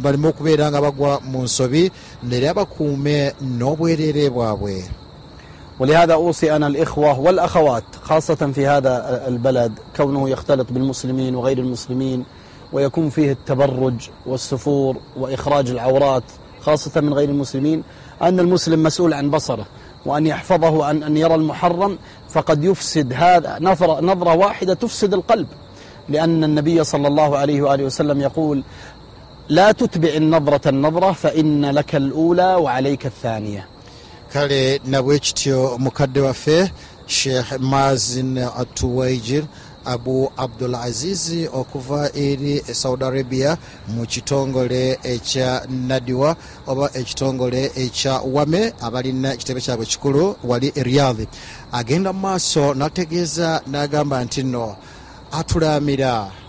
[0.02, 1.90] baleme okubeera nga bagwa mu nsobi
[2.30, 4.84] era bakuume n'obwerere bwabwe.
[5.80, 12.24] ولهذا أوصي أنا الإخوة والأخوات خاصة في هذا البلد كونه يختلط بالمسلمين وغير المسلمين
[12.72, 16.22] ويكون فيه التبرج والسفور وإخراج العورات.
[16.62, 17.82] خاصة من غير المسلمين
[18.22, 19.66] أن المسلم مسؤول عن بصره
[20.06, 25.46] وأن يحفظه عن أن يرى المحرم فقد يفسد هذا نظرة, نظرة واحدة تفسد القلب.
[26.08, 28.62] لأن النبي صلى الله عليه وآله وسلم يقول
[29.48, 33.66] لا تتبع النظرة النظرة فإن لك الأولى وعليك الثانية.
[34.32, 36.72] Kale nabwe kityo mukadde waffe
[37.06, 39.44] sheikh mazin atuwaijir
[39.84, 43.56] abu abdul azizi okuva eri saudi arabia
[43.88, 51.28] mu kitongole ekya nadiwa oba ekitongole ekya wame abalina ekitebe kyabwe kikulu wali e riyadhi
[51.72, 54.76] agenda mu maaso nategeeza n'agamba nti nno
[55.32, 56.40] atulaamira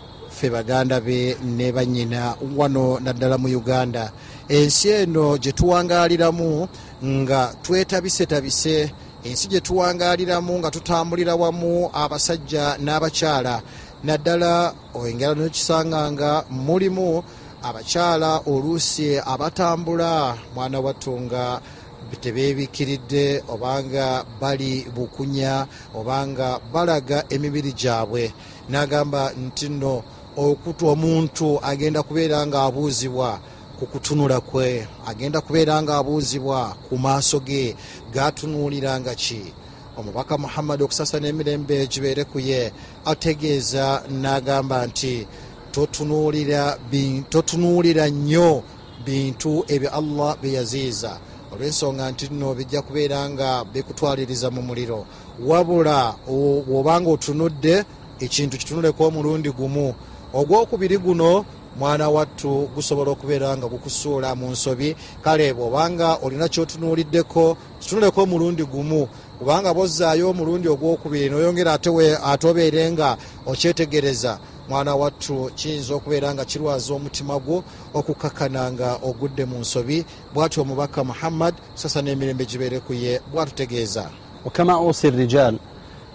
[0.41, 4.11] ffe baganda be ne banyina wano naddala mu uganda.
[4.49, 6.67] Ensi eno gye tuwangaaliramu
[7.05, 8.91] nga twetabisetabise
[9.23, 13.61] ensi gye tuwangaaliramu nga tutambulira wamu abasajja n'abakyala.
[14.03, 17.23] Naddala oyengera nokisanga nga mulimu
[17.63, 20.37] abakyala oluusi abatambula.
[20.55, 21.61] Mwana wattu nga
[22.21, 28.33] tebeebikiridde obanga bali bukunya obanga balaga emibiri gyabwe.
[28.69, 30.03] N'agamba nti nno
[30.37, 33.39] okutu omuntu agenda kubeera nga abuuzibwa
[33.81, 34.87] ku kutunula kwe.
[35.07, 37.75] Agenda kubeera nga abuuzibwa ku maaso ge
[38.13, 39.41] gatunuuliranga ki?
[39.97, 42.71] Omubaka muhammadi okusasa n'emirembe gibeere ku ye
[43.05, 45.25] ategeeza n'agamba nti
[47.31, 48.63] totunuulira nnyo
[49.05, 51.17] bintu ebyo allah bye yaziiza
[51.51, 55.05] olw'ensonga nti nno bijja kubeera nga bikutwaliriza mu muliro.
[55.41, 57.83] Wabula bw'obanga otunudde
[58.21, 59.95] ekintu kitunuleko omulundi gumu.
[60.33, 61.45] Ogwokubiri guno
[61.79, 64.95] mwana wattu gusobola okubeera nga gukusuula mu nsobi.
[65.23, 69.07] Kale bwobanga olina kyotunuuliddeko kitunuleko omulundi gumu.
[69.39, 76.93] Kubanga bozzaayo omulundi ogwokubiri noyongera ate obeere nga okyetegereza mwana wattu kiyinza okubeera nga kirwaza
[76.93, 80.05] omutima gwo okukakana nga ogudde mu nsobi.
[80.33, 84.09] Bwati omubaka muhammad sasa n'emirembe gibeere ku ye bwatutegeeza.
[84.45, 85.57] wakama usi rijal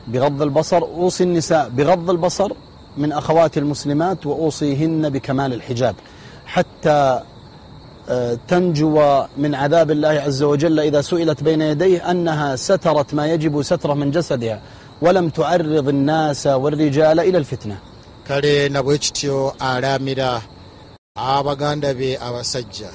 [0.06, 2.50] bigad albasar usi nisa bigad albasar
[2.96, 5.94] من أخواتي المسلمات وأوصيهن بكمال الحجاب.
[6.46, 7.20] حتى
[8.48, 13.94] تنجو من عذاب الله عز وجل إذا سئلت بين يديه أنها سترت ما يجب ستره
[13.94, 14.60] من جسدها
[15.02, 17.76] ولم تعرض الناس والرجال إلى الفتنة.
[18.28, 20.42] Kale nabwe kityo alaamira
[21.14, 22.90] abaganda be abasajja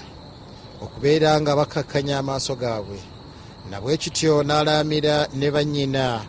[0.82, 3.00] okubeera nga bakakkanya amaaso gaabwe.
[3.72, 6.20] Nabwe kityo n'alaamira ne bannyina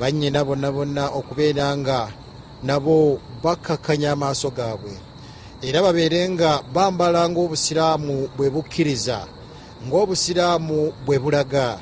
[0.00, 2.08] bannyina bonna bonna okubeera nga
[2.62, 4.92] nabo bakakkanya amaaso gaabwe.
[5.62, 9.26] Era babeere nga bambala ng'obusiraamu bwe bukkiriza
[9.86, 11.78] ng'obusiraamu bwe bulaga.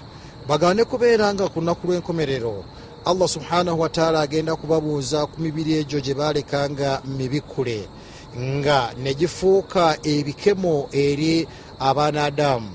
[0.48, 2.64] Bagaane kubeera nga ku lunaku lw'enkomerero
[3.04, 7.88] allah subhanahu wataala agenda kubabuuza ku mibiri egyo gye baleka nga mibikule
[8.36, 11.46] nga ne gifuuka ebikemo eri
[11.78, 12.70] abaana adamu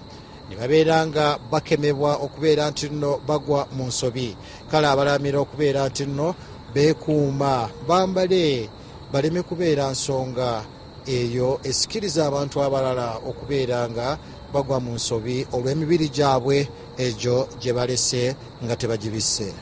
[0.49, 4.37] ne babeera nga bakemebwa okubeera nti nno bagwa mu nsobi.
[4.71, 6.35] Kale abalamira okubeera nti nno
[6.74, 8.68] beekuuma bambale
[9.12, 10.62] baleme kubeera nsonga
[11.06, 14.18] eyo esikiriza abantu abalala okubeera nga
[14.52, 19.52] bagwa mu nsobi olw'emibiri gyabwe egyo gye balese nga tebagibisse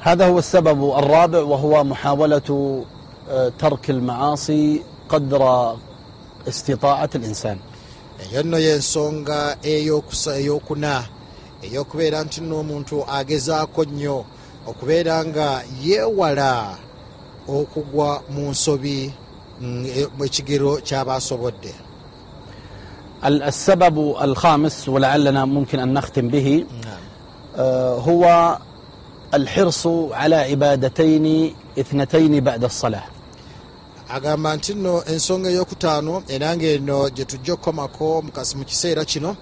[0.00, 2.84] هذا هو السبب الرابع وهو محاولة
[3.30, 5.42] آه، ترك المعاصي قدر
[6.48, 7.58] استطاعة الإنسان
[8.32, 11.04] eyo nno y'ensonga ey'okusa- ey'okuna
[11.62, 14.24] ey'okubeera nti nno omuntu agezaako nnyo
[14.66, 16.76] okubeera nga yeewala
[17.48, 19.12] okugwa mu nsobi
[19.60, 21.74] mm, e- mu ekigero ky'abaasobodde
[23.24, 26.64] ال- السبب الخامس ولعلنا ممكن أن نختم به
[27.56, 28.58] آه، هو
[29.34, 33.02] الحرص على عبادتين اثنتين بعد الصلاة
[34.16, 39.36] agamba nti nno ensonga ey'okutaano era ngaeno gye tujja okukomako mu kasi- mu kiseera kino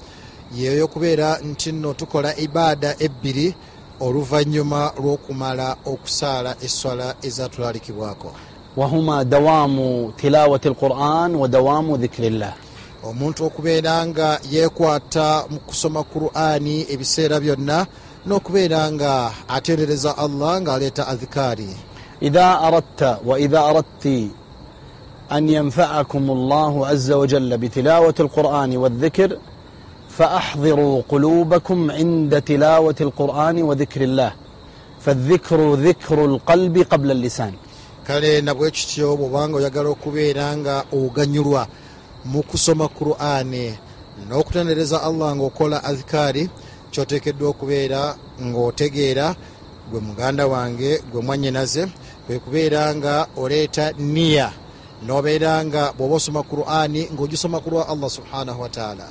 [0.57, 3.55] yeeyokubeera nti nno tukola ibaada ebbiri
[4.01, 8.33] oluvannyuma lw'okumala okusaala esswala ezatulalikibwako
[8.77, 12.53] وهما دوام تلاوة القرآن ودوام ذكر الله
[13.05, 17.87] omuntu okubeera nga yeekwata mu kusoma qur'ani ebiseera byonna
[18.27, 21.71] n'okubeera nga atendereza allah ng'aleeta adhikaari
[22.23, 24.07] إذا أردت وإذا أردت
[25.33, 29.39] أن ينفعكم الله عز وجل بتلاوة القرآن والذكر
[30.10, 34.32] فأحضروا قلوبكم عند تلاوة القرآن وذكر الله.
[35.00, 37.54] فالذكر ذكر القلب قبل اللسان.
[38.08, 41.68] Kale nabwe kityo bwobanga oyagala okubeera nga oganyulwa
[42.26, 43.78] mu kusoma qur'ani
[44.28, 46.50] n'okutenereza allah ng'okola azikaari
[46.92, 49.36] kyoteekeddwa okubeera ng'otegeera
[49.92, 51.88] gwe muganda wange gwe mwannyinaze
[52.26, 54.52] kwe kubeera nga oleeta niya
[55.06, 59.08] nobeera nga bw'oba osoma qur'ani ng'ogisoma ku lwa allah subhanahu wataala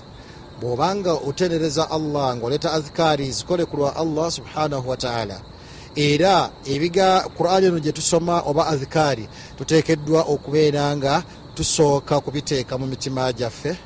[0.60, 5.40] bwobanga otenereza allah ngaoleeta adhikaari zikole ku lwa allah subhanahu wataala
[5.96, 11.22] era ebiga qurani eno gye tusoma oba adhikaari tuteekeddwa okubeera nga
[11.54, 13.76] tusooka kubiteeka mu mitima gyaffe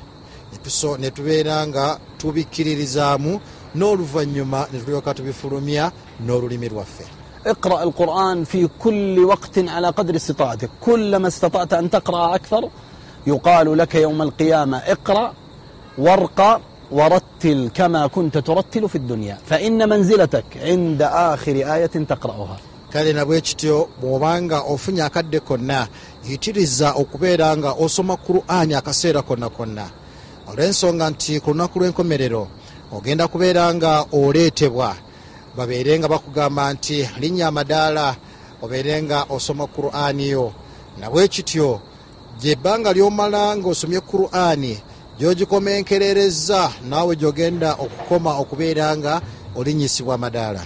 [0.99, 3.39] ne tubeera nga tubikkiririzaamu
[3.75, 5.91] n'oluvannyuma ne tulyoka tubifulumya
[6.25, 7.05] n'olulimi lwaffe.
[7.47, 12.69] اقرأ القرآن في كل وقت على قدر استطاعتك كلما استطعت أن تقرأ أكثر
[13.27, 15.33] يقال لك يوم القيامة اقرأ
[15.98, 22.58] وارقى ورتل كما كنت ترتل في الدنيا فإن منزلتك عند آخر آية تقرأها
[22.92, 25.88] kale nabwe kityo bw'obanga ofunye akadde konna
[26.28, 29.84] yitiriza okubeera nga osoma qur'ani akaseera konna konna
[30.48, 32.48] olw'ensonga nti ku lunaku lw'enkomerero
[32.92, 34.96] ogenda kubeera nga oleetebwa
[35.56, 38.16] babeere nga bakugamba nti linnya amadaala
[38.62, 40.52] obeere nga osoma qur'ani yo
[41.00, 41.80] nabwe kityo
[42.40, 44.74] gyebbanga lyomala ng'osomye qur'ani
[45.19, 49.21] gy'ogikomenkererezza naawe gyogenda okukoma okubeera nga
[49.55, 50.63] olinyisibwa amadaala.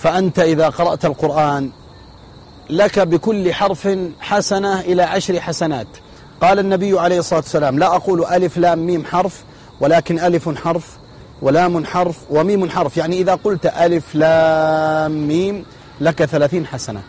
[0.00, 1.70] فأنت إذا قرأت القرآن
[2.70, 3.88] لك بكل حرف
[4.20, 5.86] حسنة إلى عشر حسنات
[6.40, 9.44] قال النبي عليه الصلاة والسلام لا أقول ألف لام ميم حرف
[9.80, 10.98] ولكن ألف حرف
[11.42, 15.64] ولام حرف وميم حرف يعني إذا قلت ألف لام ميم
[16.00, 17.02] لك ثلاثين حسنة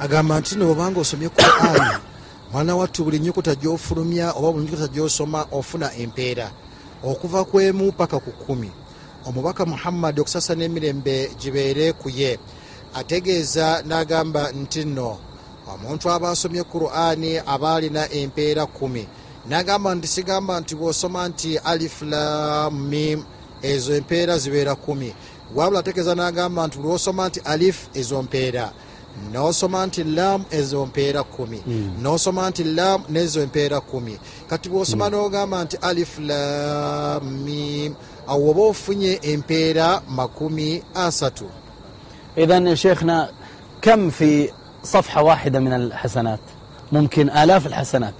[0.00, 1.98] أقام أنتنا وبانغو سمي القرآن
[2.52, 6.50] mwana wattu buli nyukuta gyofulumya oba buli nyukuta gyosoma ofuna empeera.
[7.04, 8.70] Okuva ku emu paka ku kumi
[9.26, 12.38] omubaka muhammadi okusasa n'emirembe gibeere ku ye.
[12.94, 15.18] Ategeeza n'agamba nti nno
[15.72, 19.06] omuntu aba asomye qur'ani aba alina empeera kumi
[19.48, 23.24] n'agamba nti sigamba nti bw'osoma nti alif lam mim
[23.62, 25.14] ezo empeera zibeera kumi
[25.54, 28.72] wabula ategeeza n'agamba nti lwosoma nti alif ezo mpeera
[29.32, 31.62] nosoma nti laamu ezo mpeera kumi.
[32.02, 34.18] Nosoma nti laamu nezo empeera kumi.
[34.50, 37.94] Kati bwosoma nogamba nti alif lamim
[38.26, 41.44] awo oba ofunye empeera makumi asatu.
[42.36, 43.28] Idhan ya sheikhna
[43.80, 44.50] kam fi
[44.84, 46.40] صفحة واحدة من الحسنات
[46.92, 48.14] ممكن آلاف الحسنات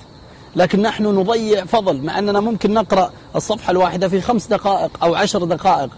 [0.57, 5.45] لكن نحن نضيع فضل مع أننا ممكن نقرأ الصفحة الواحدة في خمس دقائق أو عشر
[5.45, 5.91] دقائق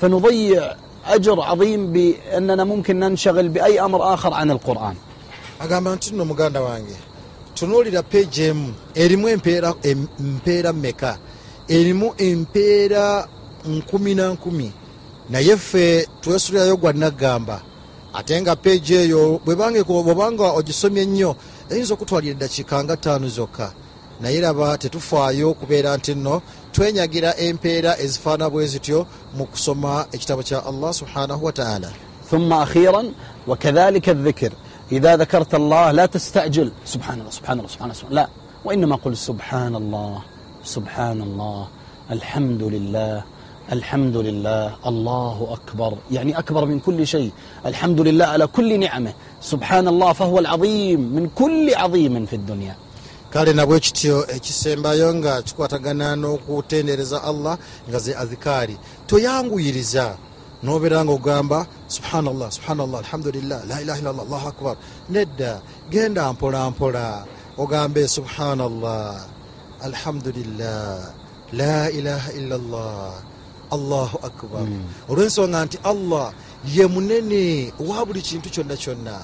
[0.00, 0.74] فنضيع
[1.07, 4.95] أجر عظيم بأننا ممكن ننشغل بأي أمر آخر عن القرآن
[5.59, 6.95] agamba nti nno muganda wange
[7.53, 11.17] tunuulira peegi emu erimu empeera em- mpeera mmeka
[11.67, 13.27] erimu empeera
[13.65, 14.71] nkumi na nkumi
[15.29, 17.61] naye ffe twesulirayo gwa naggamba
[18.13, 21.35] ate nga peegi eyo bwebanga bwebanga ogisomye ennyo
[21.71, 23.71] eyinza okutwalira eddakiika nga ttaano zokka
[24.21, 26.41] naye raba tetufaayo kubeera nti nno
[26.72, 29.06] twenyagira empeera ezifaana bwe zityo
[29.36, 31.90] mu kusoma ekitabo kya allah subhanahu wataala
[32.32, 33.02] ثم أخيرا
[33.48, 34.52] وكذلك الذكر
[34.92, 38.28] إذا ذكرت الله لا تستعجل سبحان الله سبحان الله سبحان الله لا
[38.64, 40.22] وإنما قل سبحان الله
[40.64, 41.68] سبحان الله
[42.10, 43.22] الحمد لله
[43.72, 47.30] الحمد لله الله أكبر يعني أكبر من كل شيء
[47.66, 52.76] الحمد لله على كل نعمة سبحان الله فهو العظيم من كل عظيم في الدنيا
[53.32, 57.58] kale nabwe kityo ekisembayo nga kikwatagana n'okutendereza allah
[57.88, 58.76] nga ze adhikaari
[59.06, 60.16] toyanguyiriza
[60.62, 64.76] nobeera nga ogamba subhanallah subhanallah alhamdulillah la ilaha illallah allahu akbar.
[65.10, 65.60] Nedda
[65.90, 67.26] genda mpolampola
[67.58, 69.26] ogambe subhanallah
[69.82, 71.10] alhamdulillah
[71.52, 73.12] la ilaha illallah
[73.72, 74.66] allahu akbar.
[75.08, 76.32] Olwensonga nti allah
[76.68, 79.18] ye munene owa buli kintu kyonna kyonna.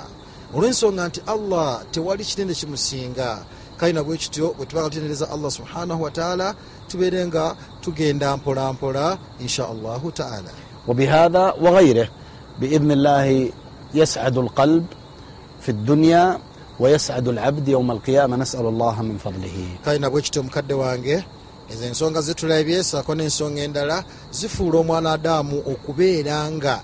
[0.54, 3.46] Olwensonga nti allah tewali kinene kimusinga
[3.77, 6.55] kale nabwe kityo bwe tubanga tutendereza allah subhanahu wataala
[6.87, 10.51] tubeere nga tugenda mpolampola insha allahu taala
[10.87, 12.07] وبهذا وغيره
[12.59, 13.49] بإذن الله
[13.93, 14.85] يسعد القلب
[15.61, 16.39] في الدنيا
[16.79, 21.23] ويسعد العبد يوم القيامة نسأل الله من فضله kale nabwe kityo mukadde wange
[21.71, 26.81] ezo ensonga zetulabye saako n'ensonga endala zifuula omwana adaamu okubeera nga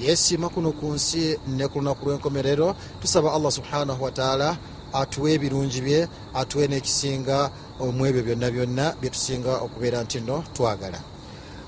[0.00, 4.56] yeesiima kuno ku nsi ne ku lunaku lw'enkomerero tusaba allah subhanahu wataala
[4.93, 7.37] atuwe ebirungi bye atuwe n'ekisinga
[7.79, 10.99] mu ebyo byonna byonna bye tusinga okubeera nti nno twagala.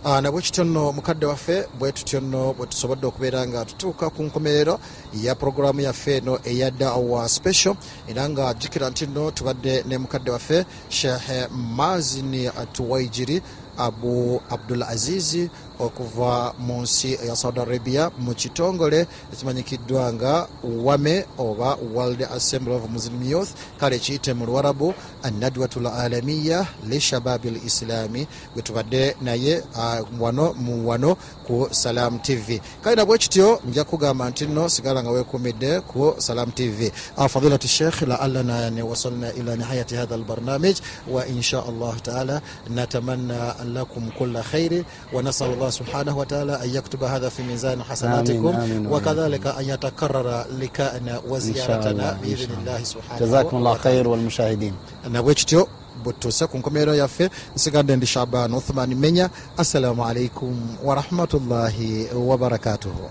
[0.05, 4.24] Ah, nabwe kityo nno mukadde waffe bwe tutyo nno bwe tusobodde okubeera nga tutuuka ku
[4.24, 4.80] nkomerero
[5.24, 7.76] ya puroguramu yaffe eno eya dawa special
[8.07, 11.47] era nga jjukira nti nno tubadde ne mukadde waffe shehe
[11.78, 13.41] mazini tuwaijiri
[13.78, 15.49] abu abdul azizi
[15.86, 22.89] okuva mu nsi eya saudi arabia mu kitongole ekimanyikiddwa nga wame oba world assembly of
[22.89, 28.27] muslim youth kale kiyite mu luwarabu anadwatul alamiya lishababi l islami.
[28.53, 31.17] Gwe tubadde naye ah, wano mu wano
[31.47, 36.51] ku salam tv kale nabwe kityo nja kugamba nti nno sigala nga wekumidde ku salam
[36.51, 40.77] tv ah, fadilat sheikh laallana yani wasalna ila nihayati hatha albarnamij
[41.07, 45.71] wa insha allah taala natamanna lakum kulla khairi wa nasal allah
[46.16, 52.11] وتعالى أن يكتب هذا في ميزان حسناتكم آمين، آمين، وكذلك أن يتكرر لقاءنا وزيارتنا الله،
[52.12, 52.59] إن بإذن شاء الله.
[52.76, 53.82] الله سبحانه جزاكم الله وتعالى.
[53.96, 54.74] خير والمشاهدين
[55.12, 55.68] nabwe kityo
[56.05, 63.03] bwe tutuuse ku nkomerero yaffe nsigadde ndi shaban uthman menya assalamu alaikum warahmatullahi wabarakatuhu